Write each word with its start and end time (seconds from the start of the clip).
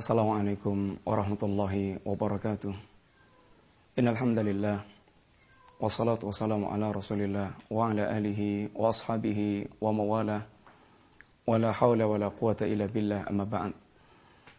Assalamualaikum 0.00 0.96
warahmatullahi 1.04 2.00
wabarakatuh. 2.08 2.72
Innal 4.00 4.16
hamdalillah 4.16 4.80
wassalatu 5.76 6.24
wassalamu 6.32 6.72
ala 6.72 6.88
Rasulillah 6.88 7.52
wa 7.68 7.92
ala 7.92 8.08
alihi 8.08 8.72
wa 8.72 8.88
ashabihi 8.96 9.68
wa 9.76 9.92
mawala 9.92 10.48
wala 11.44 11.76
haula 11.76 12.08
wala 12.08 12.32
quwata 12.32 12.64
illa 12.64 12.88
billah 12.88 13.28
amma 13.28 13.44
ba'd. 13.44 13.76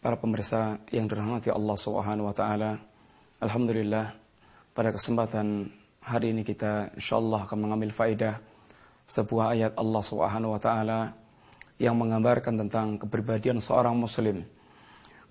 Para 0.05 0.21
pemirsa 0.21 0.77
yang 0.93 1.09
dirahmati 1.09 1.49
Allah 1.49 1.73
Subhanahu 1.73 2.29
wa 2.29 2.37
taala, 2.37 2.77
alhamdulillah 3.41 4.13
pada 4.77 4.93
kesempatan 4.93 5.73
hari 6.05 6.37
ini 6.37 6.45
kita 6.45 6.93
insyaallah 7.01 7.49
akan 7.49 7.65
mengambil 7.65 7.89
faidah 7.89 8.37
sebuah 9.09 9.57
ayat 9.57 9.73
Allah 9.73 10.05
Subhanahu 10.05 10.53
wa 10.53 10.61
taala 10.61 11.17
yang 11.81 11.97
menggambarkan 11.97 12.61
tentang 12.61 13.01
kepribadian 13.01 13.57
seorang 13.57 13.97
muslim 13.97 14.45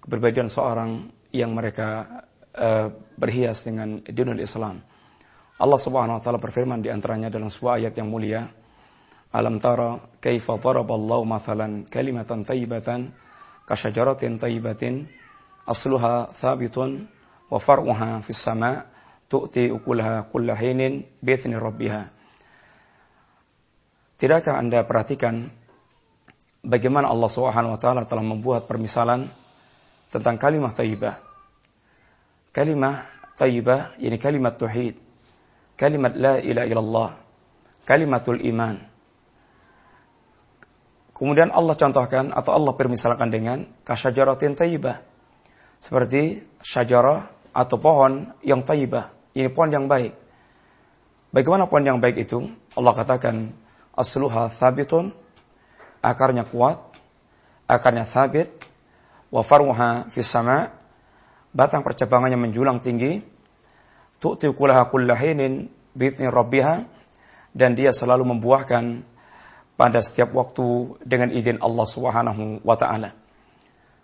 kepribadian 0.01 0.49
seorang 0.49 1.13
yang 1.31 1.55
mereka 1.55 2.25
uh, 2.57 2.91
berhias 3.15 3.65
dengan 3.65 4.03
dinul 4.03 4.41
Islam. 4.41 4.83
Allah 5.61 5.81
Subhanahu 5.81 6.19
wa 6.19 6.23
taala 6.25 6.41
berfirman 6.41 6.81
di 6.81 6.89
antaranya 6.89 7.29
dalam 7.29 7.53
sebuah 7.53 7.79
ayat 7.79 7.95
yang 8.01 8.09
mulia, 8.09 8.49
Alam 9.31 9.63
tara 9.63 10.03
kaifa 10.19 10.59
daraballahu 10.59 11.23
mathalan 11.23 11.87
kalimatan 11.87 12.43
thayyibatan 12.43 13.15
kasyajaratin 13.63 14.43
thayyibatin 14.43 15.07
asluha 15.71 16.27
thabitun 16.35 17.07
wa 17.47 17.63
far'uha 17.63 18.27
fis 18.27 18.43
sama' 18.43 18.91
tu'ti 19.31 19.71
ukulaha 19.71 20.27
kulla 20.27 20.59
hinin 20.59 21.07
rabbiha. 21.23 22.11
Tidakkah 24.19 24.59
Anda 24.59 24.83
perhatikan 24.83 25.49
bagaimana 26.67 27.09
Allah 27.09 27.31
Subhanahu 27.31 27.79
wa 27.79 27.81
taala 27.81 28.03
telah 28.11 28.27
membuat 28.27 28.67
permisalan 28.67 29.31
tentang 30.11 30.37
kalimat 30.37 30.75
taibah. 30.75 31.23
Kalimat 32.51 33.07
taibah 33.39 33.95
ini 34.03 34.19
kalimat 34.19 34.59
tauhid. 34.59 34.99
Kalimat 35.79 36.13
la 36.19 36.37
ilaha 36.43 36.67
illallah. 36.67 37.11
Kalimatul 37.87 38.43
iman. 38.53 38.77
Kemudian 41.15 41.55
Allah 41.55 41.77
contohkan 41.77 42.35
atau 42.35 42.53
Allah 42.53 42.75
permisalkan 42.77 43.31
dengan 43.33 43.65
kasyajaratin 43.87 44.59
taibah. 44.59 45.01
Seperti 45.81 46.45
syajarah 46.61 47.31
atau 47.57 47.77
pohon 47.81 48.29
yang 48.45 48.67
taibah. 48.67 49.15
Ini 49.33 49.49
pohon 49.49 49.73
yang 49.73 49.87
baik. 49.89 50.13
Bagaimana 51.31 51.71
pohon 51.71 51.87
yang 51.87 52.03
baik 52.03 52.19
itu? 52.29 52.51
Allah 52.75 52.93
katakan 52.93 53.55
asluha 53.95 54.51
thabitun 54.51 55.15
akarnya 56.01 56.49
kuat, 56.49 56.81
akarnya 57.69 58.09
thabit, 58.09 58.49
wa 59.31 59.43
farmuha 59.43 60.11
fis 60.11 60.27
sama. 60.27 60.75
Batang 61.51 61.83
percabangannya 61.83 62.39
menjulang 62.39 62.79
tinggi. 62.79 63.23
Tu'ti 64.23 64.53
kullaha 64.55 64.87
kullahinin 64.91 65.67
bi'idzni 65.95 66.31
rabbiha. 66.31 66.87
Dan 67.51 67.75
dia 67.75 67.91
selalu 67.91 68.31
membuahkan 68.37 69.03
pada 69.75 69.99
setiap 70.05 70.31
waktu 70.37 71.01
dengan 71.03 71.33
izin 71.35 71.59
Allah 71.65 71.87
Subhanahu 71.89 72.63
wa 72.63 72.77
taala. 72.77 73.17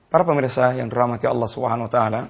Para 0.08 0.24
pemirsa 0.24 0.72
yang 0.74 0.88
dirahmati 0.88 1.28
Allah 1.28 1.46
Subhanahu 1.46 1.86
wa 1.86 1.92
taala, 1.92 2.20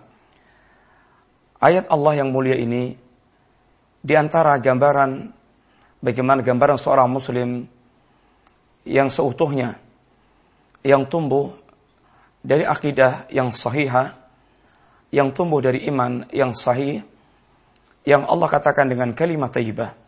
ayat 1.62 1.88
Allah 1.88 2.12
yang 2.18 2.34
mulia 2.34 2.58
ini 2.58 2.98
di 4.02 4.14
antara 4.18 4.58
gambaran 4.58 5.30
bagaimana 6.02 6.42
gambaran 6.42 6.78
seorang 6.78 7.08
muslim 7.08 7.70
yang 8.86 9.10
seutuhnya 9.10 9.78
yang 10.86 11.06
tumbuh 11.10 11.54
dari 12.46 12.62
akidah 12.62 13.26
yang 13.34 13.50
sahihah, 13.50 14.14
yang 15.10 15.34
tumbuh 15.34 15.58
dari 15.58 15.82
iman 15.90 16.30
yang 16.30 16.54
sahih, 16.54 17.02
yang 18.06 18.22
Allah 18.30 18.46
katakan 18.46 18.86
dengan 18.86 19.10
kalimat 19.18 19.50
tayyibah. 19.50 19.98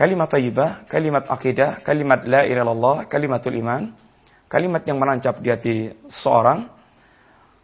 Kalimat 0.00 0.32
tayyibah, 0.32 0.88
kalimat 0.88 1.28
akidah, 1.28 1.84
kalimat 1.84 2.24
la 2.24 2.48
ilaha 2.48 2.64
illallah, 2.64 2.96
kalimatul 3.04 3.52
iman, 3.60 3.92
kalimat 4.48 4.80
yang 4.88 4.96
menancap 4.96 5.44
di 5.44 5.48
hati 5.52 5.76
seorang. 6.08 6.64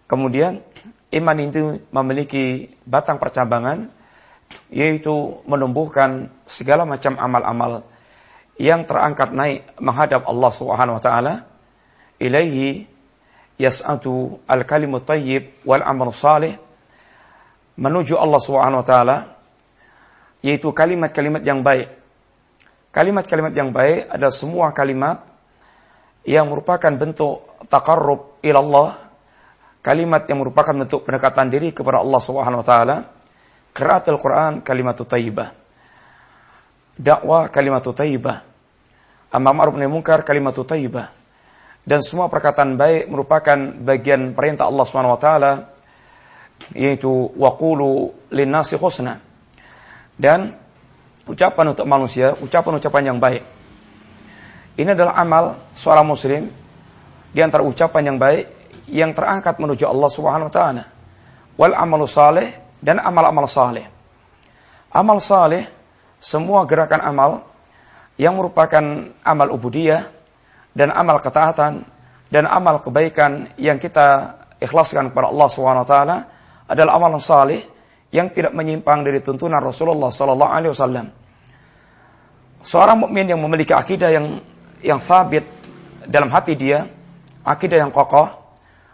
Kemudian 0.04 0.60
iman 1.16 1.36
itu 1.40 1.80
memiliki 1.88 2.68
batang 2.84 3.16
percabangan 3.16 3.88
yaitu 4.68 5.42
menumbuhkan 5.48 6.28
segala 6.44 6.84
macam 6.84 7.16
amal-amal 7.16 7.88
yang 8.60 8.84
terangkat 8.84 9.32
naik 9.32 9.64
menghadap 9.80 10.28
Allah 10.28 10.50
Subhanahu 10.52 11.00
wa 11.00 11.02
taala 11.02 11.34
ilaihi 12.22 12.86
yas'atu 13.56 14.40
al-kalimut 14.44 15.08
tayyib 15.08 15.48
wal 15.64 15.80
amal 15.80 16.12
salih 16.12 16.56
menuju 17.76 18.16
Allah 18.16 18.40
Subhanahu 18.40 18.80
wa 18.84 18.86
taala 18.86 19.16
yaitu 20.44 20.70
kalimat-kalimat 20.72 21.42
yang 21.42 21.64
baik. 21.64 21.90
Kalimat-kalimat 22.92 23.52
yang 23.52 23.76
baik 23.76 24.08
adalah 24.08 24.32
semua 24.32 24.72
kalimat 24.72 25.20
yang 26.24 26.48
merupakan 26.48 26.88
bentuk 26.96 27.44
taqarrub 27.68 28.40
ila 28.40 28.58
Allah, 28.60 28.88
kalimat 29.84 30.24
yang 30.28 30.40
merupakan 30.40 30.72
bentuk 30.72 31.04
pendekatan 31.04 31.52
diri 31.52 31.76
kepada 31.76 32.00
Allah 32.00 32.20
Subhanahu 32.20 32.62
wa 32.62 32.66
taala. 32.66 32.96
Qiraatul 33.76 34.16
Quran 34.16 34.64
kalimat 34.64 34.96
thayyibah. 34.96 35.52
Dakwah 36.96 37.52
kalimat 37.52 37.84
thayyibah. 37.84 38.40
Amar 39.36 39.52
ma'ruf 39.52 39.76
nahi 39.76 39.90
munkar 39.92 40.24
kalimat 40.24 40.56
thayyibah 40.56 41.15
dan 41.86 42.02
semua 42.02 42.26
perkataan 42.26 42.74
baik 42.74 43.06
merupakan 43.06 43.54
bagian 43.78 44.34
perintah 44.34 44.66
Allah 44.66 44.84
Subhanahu 44.84 45.14
wa 45.14 45.20
taala 45.22 45.52
yaitu 46.74 47.30
waqulu 47.38 48.10
linnasi 48.34 48.74
husna. 48.74 49.22
Dan 50.18 50.58
ucapan 51.30 51.70
untuk 51.70 51.86
manusia, 51.86 52.34
ucapan-ucapan 52.42 53.14
yang 53.14 53.18
baik. 53.22 53.46
Ini 54.76 54.98
adalah 54.98 55.14
amal 55.14 55.54
seorang 55.78 56.04
muslim 56.10 56.50
di 57.30 57.40
antara 57.40 57.62
ucapan 57.62 58.02
yang 58.12 58.18
baik 58.18 58.50
yang 58.90 59.14
terangkat 59.14 59.62
menuju 59.62 59.86
Allah 59.86 60.10
Subhanahu 60.10 60.50
wa 60.50 60.54
taala. 60.54 60.84
Wal 61.54 61.72
amalu 61.72 62.10
saleh 62.10 62.50
dan 62.82 62.98
amal-amal 62.98 63.46
saleh. 63.46 63.86
Amal 64.90 65.22
saleh 65.22 65.70
semua 66.18 66.66
gerakan 66.66 66.98
amal 67.04 67.30
yang 68.18 68.34
merupakan 68.34 69.12
amal 69.22 69.48
ubudiyah 69.54 70.15
dan 70.76 70.92
amal 70.92 71.16
ketaatan 71.24 71.88
dan 72.28 72.44
amal 72.44 72.84
kebaikan 72.84 73.48
yang 73.56 73.80
kita 73.80 74.36
ikhlaskan 74.60 75.08
kepada 75.08 75.32
Allah 75.32 75.48
taala 75.88 76.16
adalah 76.68 77.00
amal 77.00 77.16
salih 77.16 77.64
yang 78.12 78.28
tidak 78.28 78.52
menyimpang 78.52 79.02
dari 79.02 79.24
tuntunan 79.24 79.58
Rasulullah 79.64 80.12
sallallahu 80.12 80.52
alaihi 80.52 80.72
wasallam. 80.76 81.06
Seorang 82.60 83.08
mukmin 83.08 83.24
yang 83.24 83.40
memiliki 83.40 83.72
akidah 83.72 84.12
yang 84.12 84.42
yang 84.84 85.00
sabit 85.00 85.48
dalam 86.04 86.28
hati 86.28 86.58
dia, 86.58 86.84
akidah 87.42 87.80
yang 87.80 87.90
kokoh, 87.94 88.28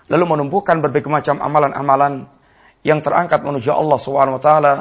lalu 0.07 0.25
menumbuhkan 0.39 0.79
berbagai 0.79 1.11
macam 1.11 1.43
amalan-amalan 1.43 2.31
yang 2.87 3.03
terangkat 3.03 3.43
menuju 3.43 3.75
Allah 3.75 3.99
taala 4.39 4.75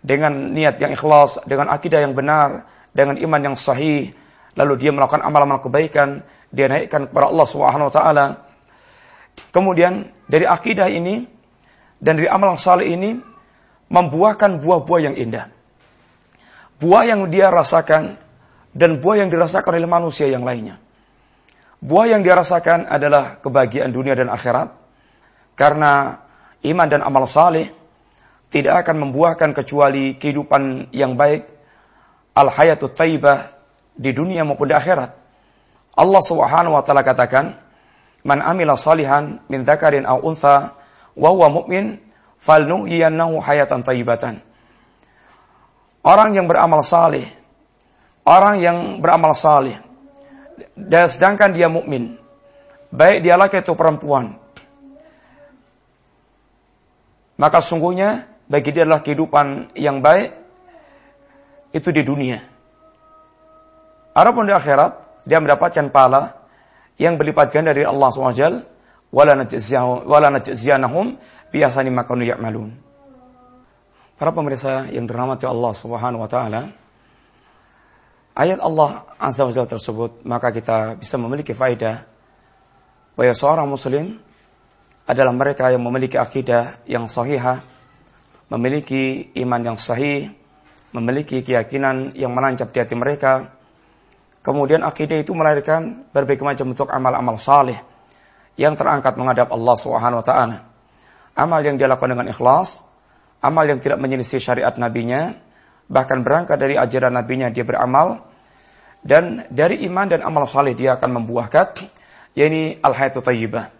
dengan 0.00 0.52
niat 0.52 0.80
yang 0.80 0.92
ikhlas, 0.94 1.44
dengan 1.44 1.68
akidah 1.68 2.00
yang 2.00 2.16
benar, 2.16 2.68
dengan 2.92 3.16
iman 3.20 3.40
yang 3.52 3.56
sahih, 3.56 4.12
lalu 4.58 4.78
dia 4.80 4.90
melakukan 4.90 5.22
amal-amal 5.22 5.62
kebaikan, 5.62 6.26
dia 6.50 6.66
naikkan 6.66 7.06
kepada 7.06 7.30
Allah 7.30 7.46
Subhanahu 7.46 7.88
wa 7.90 7.94
taala. 7.94 8.26
Kemudian 9.54 10.10
dari 10.26 10.46
akidah 10.46 10.90
ini 10.90 11.26
dan 12.02 12.18
dari 12.18 12.26
amal 12.26 12.58
saleh 12.58 12.90
ini 12.90 13.18
membuahkan 13.90 14.62
buah-buah 14.62 15.00
yang 15.10 15.16
indah. 15.18 15.50
Buah 16.80 17.04
yang 17.04 17.28
dia 17.28 17.52
rasakan 17.52 18.16
dan 18.72 19.02
buah 19.02 19.26
yang 19.26 19.28
dirasakan 19.28 19.76
oleh 19.76 19.90
manusia 19.90 20.30
yang 20.30 20.46
lainnya. 20.46 20.78
Buah 21.80 22.12
yang 22.12 22.20
dia 22.24 22.36
rasakan 22.36 22.88
adalah 22.88 23.40
kebahagiaan 23.40 23.90
dunia 23.90 24.12
dan 24.12 24.28
akhirat 24.28 24.72
karena 25.56 26.22
iman 26.64 26.88
dan 26.88 27.00
amal 27.00 27.24
saleh 27.24 27.72
tidak 28.52 28.84
akan 28.86 29.08
membuahkan 29.08 29.56
kecuali 29.56 30.18
kehidupan 30.18 30.92
yang 30.92 31.16
baik 31.16 31.48
al 32.36 32.48
hayatut 32.52 32.92
taibah 32.92 33.59
di 33.96 34.10
dunia 34.14 34.46
maupun 34.46 34.70
di 34.70 34.74
akhirat. 34.74 35.10
Allah 35.96 36.22
Subhanahu 36.22 36.76
wa 36.76 36.82
taala 36.86 37.02
katakan, 37.02 37.58
"Man 38.22 38.40
amila 38.40 38.78
salihan 38.78 39.42
min 39.50 39.66
dzakarin 39.66 40.06
aw 40.06 40.20
untha 40.22 40.76
wa 41.18 41.28
huwa 41.34 41.48
mu'min 41.50 41.98
falnuhyiyannahu 42.40 43.42
hayatan 43.42 43.82
thayyibatan." 43.82 44.40
Orang 46.00 46.32
yang 46.32 46.48
beramal 46.48 46.80
saleh, 46.80 47.28
orang 48.24 48.64
yang 48.64 48.76
beramal 49.04 49.36
saleh 49.36 49.76
dan 50.76 51.06
sedangkan 51.12 51.52
dia 51.52 51.68
mukmin, 51.68 52.16
baik 52.88 53.20
dia 53.20 53.36
laki 53.36 53.60
atau 53.60 53.76
perempuan, 53.76 54.40
maka 57.36 57.60
sungguhnya 57.60 58.28
bagi 58.48 58.74
dia 58.74 58.88
adalah 58.88 59.04
kehidupan 59.04 59.76
yang 59.78 60.02
baik 60.02 60.34
itu 61.70 61.88
di 61.94 62.02
dunia. 62.02 62.49
Adapun 64.20 64.44
di 64.44 64.52
akhirat, 64.52 65.24
dia 65.24 65.40
mendapatkan 65.40 65.88
pahala 65.88 66.36
yang 67.00 67.16
berlipat 67.16 67.56
ganda 67.56 67.72
dari 67.72 67.88
Allah 67.88 68.12
SWT 68.12 68.44
wala 69.08 69.32
najziyanahum 70.28 71.16
bi 71.48 71.64
ahsani 71.64 71.88
ma 71.88 72.04
kanu 72.04 72.28
ya'malun. 72.28 72.76
Para 74.20 74.36
pemirsa 74.36 74.92
yang 74.92 75.08
dirahmati 75.08 75.48
Allah 75.48 75.72
Subhanahu 75.72 76.20
wa 76.20 76.28
taala, 76.28 76.68
ayat 78.36 78.60
Allah 78.60 79.08
Azza 79.16 79.48
wa 79.48 79.52
Jalla 79.56 79.72
tersebut, 79.72 80.20
maka 80.28 80.52
kita 80.52 81.00
bisa 81.00 81.16
memiliki 81.16 81.56
faedah 81.56 82.04
bahwa 83.16 83.32
seorang 83.32 83.66
muslim 83.72 84.20
adalah 85.08 85.32
mereka 85.32 85.72
yang 85.72 85.80
memiliki 85.80 86.20
akidah 86.20 86.76
yang 86.84 87.08
sahihah, 87.08 87.64
memiliki 88.52 89.32
iman 89.40 89.72
yang 89.72 89.78
sahih, 89.80 90.28
memiliki 90.92 91.40
keyakinan 91.40 92.12
yang 92.12 92.36
menancap 92.36 92.68
di 92.70 92.78
hati 92.84 92.94
mereka. 92.94 93.59
Kemudian 94.40 94.80
akidah 94.80 95.20
itu 95.20 95.36
melahirkan 95.36 96.08
berbagai 96.16 96.40
macam 96.40 96.72
bentuk 96.72 96.88
amal-amal 96.88 97.36
saleh 97.36 97.76
yang 98.56 98.72
terangkat 98.72 99.16
menghadap 99.20 99.52
Allah 99.52 99.76
Subhanahu 99.76 100.24
wa 100.24 100.26
taala. 100.26 100.58
Amal 101.36 101.60
yang 101.60 101.76
dilakukan 101.76 102.16
dengan 102.16 102.28
ikhlas, 102.32 102.88
amal 103.44 103.68
yang 103.68 103.84
tidak 103.84 104.00
menyelisih 104.00 104.40
syariat 104.40 104.72
nabinya, 104.80 105.36
bahkan 105.92 106.24
berangkat 106.24 106.56
dari 106.56 106.80
ajaran 106.80 107.12
nabinya 107.12 107.52
dia 107.52 107.68
beramal 107.68 108.24
dan 109.04 109.48
dari 109.52 109.84
iman 109.88 110.08
dan 110.08 110.24
amal 110.24 110.48
saleh 110.48 110.72
dia 110.72 110.96
akan 110.96 111.20
membuahkan 111.20 111.88
yakni 112.32 112.80
al-hayatu 112.80 113.20
thayyibah. 113.20 113.72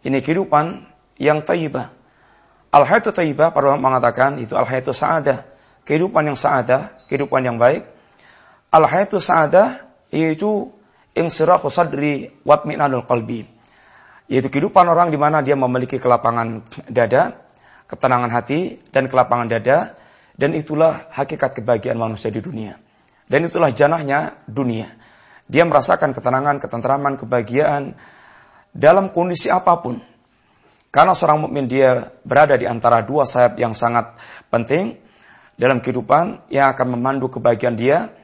Ini 0.00 0.24
kehidupan 0.24 0.84
yang 1.20 1.44
thayyibah. 1.44 1.92
Al-hayatu 2.72 3.12
thayyibah 3.12 3.52
para 3.52 3.76
mengatakan 3.76 4.40
itu 4.40 4.56
al-hayatu 4.56 4.96
sa'adah, 4.96 5.44
kehidupan 5.84 6.32
yang 6.32 6.38
sa'adah, 6.40 7.04
kehidupan 7.04 7.44
yang 7.44 7.60
baik. 7.60 7.84
Al-hayatu 8.70 9.18
sa'adah 9.18 9.89
yaitu 10.10 10.70
insirahu 11.14 11.70
sadri 11.70 12.30
watminanul 12.46 13.06
qalbi 13.06 13.46
yaitu 14.30 14.46
kehidupan 14.46 14.86
orang 14.86 15.10
di 15.10 15.18
mana 15.18 15.42
dia 15.42 15.58
memiliki 15.58 15.98
kelapangan 15.98 16.62
dada, 16.86 17.34
ketenangan 17.90 18.30
hati 18.30 18.78
dan 18.94 19.10
kelapangan 19.10 19.50
dada 19.50 19.98
dan 20.38 20.54
itulah 20.54 20.94
hakikat 21.10 21.58
kebahagiaan 21.58 21.98
manusia 21.98 22.30
di 22.30 22.38
dunia. 22.38 22.78
Dan 23.26 23.42
itulah 23.42 23.74
janahnya 23.74 24.38
dunia. 24.46 24.86
Dia 25.50 25.66
merasakan 25.66 26.14
ketenangan, 26.14 26.62
ketentraman, 26.62 27.18
kebahagiaan 27.18 27.98
dalam 28.70 29.10
kondisi 29.10 29.50
apa 29.50 29.82
pun. 29.82 29.98
Karena 30.94 31.14
seorang 31.14 31.46
mukmin 31.46 31.66
dia 31.66 32.14
berada 32.22 32.54
di 32.54 32.70
antara 32.70 33.02
dua 33.02 33.26
sayap 33.26 33.58
yang 33.58 33.74
sangat 33.74 34.14
penting 34.50 34.94
dalam 35.58 35.82
kehidupan 35.82 36.50
yang 36.54 36.70
akan 36.70 36.86
memandu 36.94 37.30
kebahagiaan 37.30 37.74
dia 37.74 38.14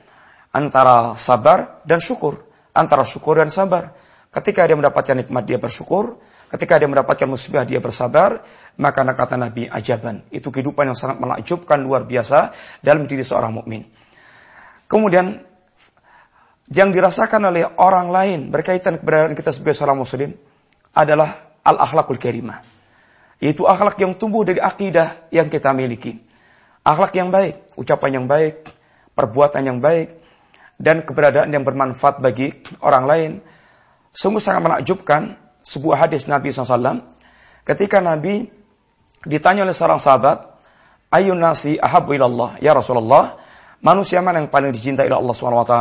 antara 0.57 1.13
sabar 1.21 1.85
dan 1.85 2.01
syukur, 2.01 2.41
antara 2.73 3.05
syukur 3.05 3.37
dan 3.37 3.53
sabar. 3.53 3.93
Ketika 4.33 4.65
dia 4.65 4.73
mendapatkan 4.73 5.13
nikmat 5.21 5.45
dia 5.45 5.61
bersyukur, 5.61 6.17
ketika 6.49 6.81
dia 6.81 6.89
mendapatkan 6.89 7.29
musibah 7.29 7.69
dia 7.69 7.77
bersabar, 7.77 8.41
maka 8.81 9.05
kata 9.05 9.37
Nabi 9.37 9.69
ajaban. 9.69 10.25
Itu 10.33 10.49
kehidupan 10.49 10.89
yang 10.89 10.97
sangat 10.97 11.21
menakjubkan 11.21 11.85
luar 11.85 12.09
biasa 12.09 12.57
dalam 12.81 13.05
diri 13.05 13.21
seorang 13.21 13.53
mukmin. 13.53 13.85
Kemudian 14.89 15.45
yang 16.73 16.91
dirasakan 16.91 17.53
oleh 17.53 17.69
orang 17.77 18.09
lain 18.11 18.41
berkaitan 18.49 18.97
keberadaan 18.99 19.37
kita 19.37 19.53
sebagai 19.53 19.77
seorang 19.77 20.01
muslim 20.01 20.35
adalah 20.97 21.53
al-akhlakul 21.63 22.17
karimah. 22.17 22.65
Yaitu 23.37 23.69
akhlak 23.69 24.01
yang 24.01 24.17
tumbuh 24.17 24.49
dari 24.49 24.65
akidah 24.65 25.13
yang 25.29 25.53
kita 25.53 25.77
miliki. 25.77 26.17
Akhlak 26.81 27.13
yang 27.13 27.29
baik, 27.29 27.61
ucapan 27.77 28.23
yang 28.23 28.27
baik, 28.31 28.65
perbuatan 29.13 29.63
yang 29.69 29.79
baik, 29.85 30.26
dan 30.77 31.05
keberadaan 31.05 31.53
yang 31.53 31.65
bermanfaat 31.65 32.21
bagi 32.21 32.53
orang 32.85 33.05
lain 33.09 33.33
Sungguh 34.17 34.41
sangat 34.41 34.65
menakjubkan 34.65 35.37
sebuah 35.61 36.09
hadis 36.09 36.25
Nabi 36.33 36.49
SAW 36.49 37.05
ketika 37.69 38.01
Nabi 38.01 38.49
ditanya 39.29 39.69
oleh 39.69 39.77
seorang 39.77 40.01
sahabat, 40.01 40.57
Ayun 41.13 41.37
nasi 41.37 41.77
ahabu 41.77 42.17
ilallah, 42.17 42.57
ya 42.65 42.73
Rasulullah, 42.73 43.37
manusia 43.85 44.25
mana 44.25 44.41
yang 44.41 44.49
paling 44.49 44.73
dicintai 44.73 45.07
oleh 45.07 45.21
Allah 45.21 45.37
SWT? 45.37 45.75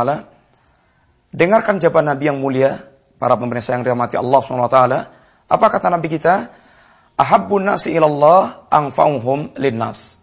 Dengarkan 1.34 1.82
jawaban 1.82 2.12
Nabi 2.12 2.24
yang 2.30 2.38
mulia, 2.38 2.78
para 3.16 3.34
pemirsa 3.34 3.74
yang 3.74 3.82
dirahmati 3.82 4.20
Allah 4.20 4.38
SWT. 4.38 4.78
Apa 5.50 5.66
kata 5.66 5.90
Nabi 5.90 6.12
kita? 6.12 6.52
Ahabbun 7.16 7.66
nasi 7.66 7.96
ilallah 7.96 8.68
angfa'uhum 8.68 9.56
linnas. 9.58 10.22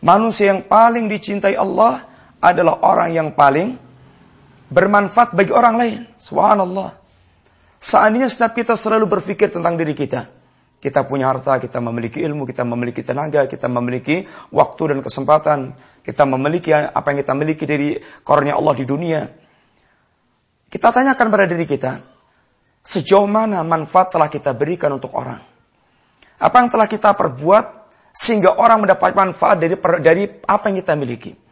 Manusia 0.00 0.54
yang 0.56 0.64
paling 0.64 1.10
dicintai 1.12 1.58
Allah 1.58 2.00
adalah 2.40 2.80
orang 2.80 3.12
yang 3.12 3.28
paling 3.36 3.89
bermanfaat 4.70 5.34
bagi 5.34 5.52
orang 5.52 5.74
lain. 5.76 5.98
Subhanallah. 6.16 6.96
Seandainya 7.82 8.30
setiap 8.30 8.54
kita 8.54 8.78
selalu 8.78 9.10
berpikir 9.18 9.50
tentang 9.50 9.76
diri 9.76 9.92
kita. 9.92 10.30
Kita 10.80 11.04
punya 11.04 11.28
harta, 11.28 11.60
kita 11.60 11.76
memiliki 11.84 12.24
ilmu, 12.24 12.48
kita 12.48 12.64
memiliki 12.64 13.04
tenaga, 13.04 13.44
kita 13.44 13.68
memiliki 13.68 14.24
waktu 14.48 14.96
dan 14.96 14.98
kesempatan. 15.04 15.76
Kita 16.00 16.24
memiliki 16.24 16.72
apa 16.72 17.04
yang 17.12 17.20
kita 17.20 17.36
miliki 17.36 17.68
dari 17.68 18.00
karunia 18.24 18.56
Allah 18.56 18.72
di 18.72 18.88
dunia. 18.88 19.28
Kita 20.72 20.88
tanyakan 20.88 21.28
pada 21.28 21.44
diri 21.44 21.68
kita, 21.68 22.00
sejauh 22.80 23.28
mana 23.28 23.60
manfaat 23.60 24.14
telah 24.14 24.32
kita 24.32 24.56
berikan 24.56 24.96
untuk 24.96 25.12
orang? 25.12 25.42
Apa 26.40 26.64
yang 26.64 26.72
telah 26.72 26.88
kita 26.88 27.12
perbuat 27.12 27.64
sehingga 28.16 28.56
orang 28.56 28.88
mendapat 28.88 29.12
manfaat 29.12 29.60
dari 29.60 29.76
dari 30.00 30.24
apa 30.30 30.64
yang 30.72 30.80
kita 30.80 30.96
miliki? 30.96 31.49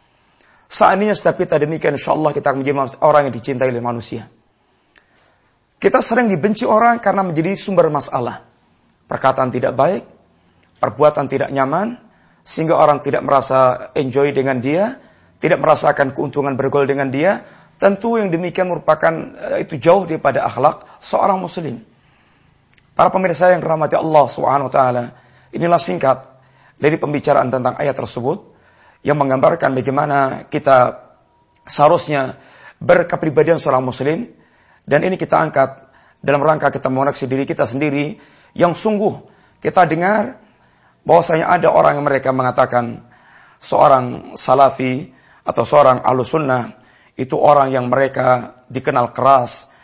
Seandainya 0.69 1.17
setiap 1.17 1.41
kita 1.41 1.57
demikian, 1.57 1.97
insya 1.97 2.13
Allah 2.13 2.29
kita 2.29 2.53
akan 2.53 2.61
menjadi 2.61 3.01
orang 3.01 3.25
yang 3.25 3.33
dicintai 3.33 3.73
oleh 3.73 3.81
manusia. 3.81 4.29
Kita 5.81 5.97
sering 5.97 6.29
dibenci 6.29 6.69
orang 6.69 7.01
karena 7.01 7.25
menjadi 7.25 7.57
sumber 7.57 7.89
masalah. 7.89 8.45
Perkataan 9.09 9.49
tidak 9.49 9.73
baik, 9.73 10.05
perbuatan 10.77 11.25
tidak 11.25 11.49
nyaman, 11.49 11.97
sehingga 12.45 12.77
orang 12.77 13.01
tidak 13.01 13.25
merasa 13.25 13.89
enjoy 13.97 14.29
dengan 14.29 14.61
dia, 14.61 15.01
tidak 15.41 15.57
merasakan 15.57 16.13
keuntungan 16.13 16.53
bergol 16.53 16.85
dengan 16.85 17.09
dia. 17.09 17.41
Tentu 17.81 18.21
yang 18.21 18.29
demikian 18.29 18.69
merupakan 18.69 19.09
eh, 19.49 19.65
itu 19.65 19.81
jauh 19.81 20.05
daripada 20.05 20.45
akhlak 20.45 20.85
seorang 21.01 21.41
muslim. 21.41 21.81
Para 22.93 23.09
pemirsa 23.09 23.55
yang 23.55 23.63
dirahmati 23.63 23.95
Allah 23.97 24.27
Subhanahu 24.27 24.69
wa 24.69 24.73
taala, 24.75 25.15
inilah 25.55 25.79
singkat 25.81 26.29
dari 26.77 26.99
pembicaraan 26.99 27.49
tentang 27.49 27.79
ayat 27.79 27.95
tersebut 27.95 28.58
yang 29.05 29.17
menggambarkan 29.19 29.75
bagaimana 29.75 30.49
kita 30.51 31.07
seharusnya 31.69 32.35
berkepribadian 32.83 33.59
seorang 33.59 33.83
muslim 33.83 34.31
dan 34.87 34.99
ini 35.05 35.15
kita 35.15 35.39
angkat 35.39 35.87
dalam 36.19 36.43
rangka 36.43 36.71
kita 36.71 36.91
mengoreksi 36.91 37.27
diri 37.27 37.47
kita 37.47 37.63
sendiri 37.63 38.19
yang 38.55 38.75
sungguh 38.75 39.23
kita 39.63 39.87
dengar 39.87 40.39
bahwasanya 41.07 41.47
ada 41.47 41.71
orang 41.71 41.99
yang 41.99 42.05
mereka 42.07 42.35
mengatakan 42.35 43.03
seorang 43.59 44.35
salafi 44.39 45.11
atau 45.43 45.63
seorang 45.63 46.03
alusunnah 46.03 46.79
itu 47.19 47.35
orang 47.35 47.75
yang 47.75 47.91
mereka 47.91 48.55
dikenal 48.71 49.11
keras, 49.11 49.75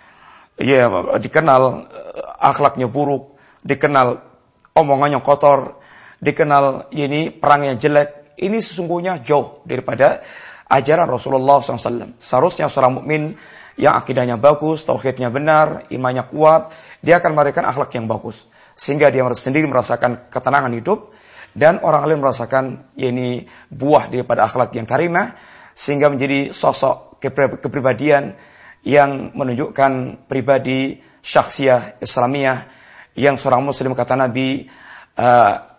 ya 0.55 0.87
dikenal 1.19 1.83
eh, 1.91 2.23
akhlaknya 2.39 2.87
buruk, 2.87 3.35
dikenal 3.67 4.23
omongannya 4.71 5.19
kotor, 5.19 5.75
dikenal 6.23 6.87
ini 6.95 7.35
perangnya 7.35 7.75
jelek. 7.75 8.23
Ini 8.35 8.59
sesungguhnya 8.59 9.23
jauh 9.23 9.63
daripada 9.63 10.21
ajaran 10.67 11.07
Rasulullah 11.07 11.61
SAW. 11.61 12.19
Seharusnya 12.19 12.67
seorang 12.67 13.01
mukmin 13.01 13.39
yang 13.75 13.95
akidahnya 13.95 14.39
bagus, 14.39 14.87
tauhidnya 14.87 15.31
benar, 15.31 15.87
imannya 15.91 16.27
kuat, 16.31 16.71
dia 17.03 17.19
akan 17.19 17.35
memberikan 17.35 17.67
akhlak 17.67 17.91
yang 17.95 18.07
bagus. 18.07 18.47
Sehingga 18.75 19.11
dia 19.11 19.23
sendiri 19.35 19.67
merasakan 19.67 20.27
ketenangan 20.27 20.75
hidup 20.75 21.15
dan 21.55 21.79
orang 21.79 22.03
lain 22.11 22.19
merasakan 22.19 22.83
ya 22.99 23.09
ini 23.15 23.47
buah 23.71 24.11
daripada 24.11 24.43
akhlak 24.43 24.75
yang 24.75 24.83
karimah 24.83 25.31
sehingga 25.71 26.11
menjadi 26.11 26.51
sosok 26.51 27.23
kepribadian 27.63 28.35
yang 28.83 29.31
menunjukkan 29.31 30.23
pribadi 30.27 30.99
syaksiah 31.23 31.97
Islamiyah 32.03 32.67
yang 33.15 33.39
seorang 33.39 33.63
muslim 33.63 33.95
kata 33.95 34.19
Nabi 34.19 34.67
uh, 35.15 35.74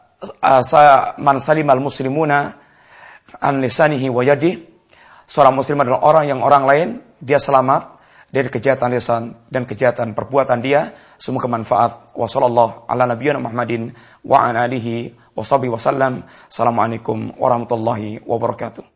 man 1.21 1.37
salimal 1.43 1.81
muslimuna 1.81 2.57
an 3.43 3.61
lisanihi 3.61 4.09
wa 4.09 4.25
yadi 4.25 4.77
Seorang 5.27 5.59
muslim 5.59 5.83
adalah 5.83 6.07
orang 6.07 6.31
yang 6.31 6.41
orang 6.47 6.65
lain 6.71 6.89
dia 7.19 7.43
selamat 7.43 7.99
dari 8.31 8.47
kejahatan 8.47 8.95
lisan 8.95 9.35
dan 9.51 9.67
kejahatan 9.67 10.15
perbuatan 10.15 10.63
dia. 10.63 10.95
Semua 11.19 11.43
kemanfaat. 11.43 12.15
Wassallallahu 12.15 12.87
ala 12.87 13.11
Muhammadin 13.43 13.91
wa 14.23 14.47
alihi 14.47 15.19
wa 15.35 15.43
wasallam. 15.43 16.23
Assalamualaikum 16.47 17.35
warahmatullahi 17.43 18.23
wabarakatuh. 18.23 18.96